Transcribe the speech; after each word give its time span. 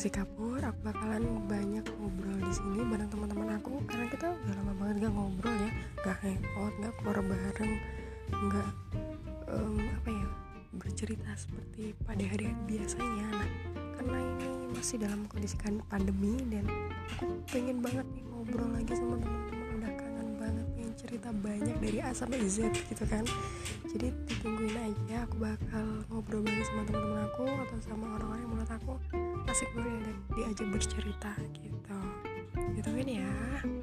si 0.00 0.08
Kapur 0.08 0.56
aku 0.64 0.80
bakalan 0.80 1.44
banyak 1.44 1.84
ngobrol 2.00 2.40
di 2.40 2.52
sini 2.56 2.88
bareng 2.88 3.12
teman-teman 3.12 3.60
aku 3.60 3.84
karena 3.84 4.08
kita 4.08 4.32
udah 4.32 4.54
lama 4.56 4.72
banget 4.80 4.96
gak 5.04 5.12
ngobrol 5.12 5.52
ya 5.52 5.70
gak 6.00 6.16
hangout 6.24 6.72
gak 6.80 6.92
keluar 6.96 7.18
bareng 7.20 7.72
gak 8.32 8.70
um, 9.52 9.76
apa 9.76 10.08
ya 10.08 10.26
bercerita 10.72 11.28
seperti 11.36 11.92
pada 12.08 12.24
hari 12.24 12.48
biasanya. 12.64 13.28
Nah 13.28 13.50
karena 14.00 14.18
ini 14.24 14.48
masih 14.72 14.96
dalam 15.04 15.28
kondisi 15.28 15.60
kan 15.60 15.84
pandemi 15.92 16.32
dan 16.48 16.64
aku 17.12 17.36
pengen 17.52 17.84
banget 17.84 18.08
nih 18.16 18.24
ngobrol 18.24 18.72
lagi 18.72 18.96
sama 18.96 19.20
teman-teman 19.20 19.68
udah 19.84 19.92
kangen 20.00 20.28
banget 20.40 20.66
pengen 20.80 20.92
cerita 20.96 21.28
banyak 21.28 21.76
dari 21.76 21.98
A 22.00 22.16
sampai 22.16 22.40
Z 22.48 22.72
gitu 22.72 23.04
kan. 23.04 23.28
Jadi 23.84 24.16
ditungguin 24.32 24.80
aja 24.80 25.28
aku 25.28 25.44
bakal 25.44 26.08
ngobrol 26.08 26.40
lagi 26.40 26.64
sama 26.72 26.88
teman-teman 26.88 27.20
aku 27.28 27.44
atau 27.44 27.76
sama 27.84 28.06
orang-orang 28.16 28.40
yang 28.40 28.50
menurut 28.56 28.72
aku 28.72 28.92
asik 29.50 29.66
banget 29.74 29.89
diajak 30.36 30.68
bercerita 30.70 31.32
gitu. 31.56 31.98
Ditungguin 32.76 33.22
ya 33.22 33.30
assalamualaikum 33.60 33.79